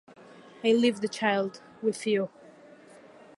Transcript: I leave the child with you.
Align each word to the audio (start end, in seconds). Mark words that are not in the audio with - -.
I 0.63 0.71
leave 0.73 1.01
the 1.01 1.07
child 1.07 1.61
with 1.83 2.07
you. 2.07 2.31